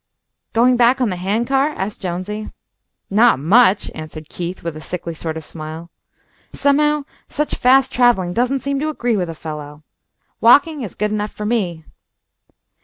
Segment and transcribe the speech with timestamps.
[0.53, 2.49] "Goin' back on the hand car?" asked Jonesy.
[3.11, 5.91] "Not much," answered Keith, with a sickly sort of smile.
[6.53, 9.83] "Somehow such fast travelling doesn't seem to agree with a fellow.
[10.39, 11.85] Walking is good enough for me."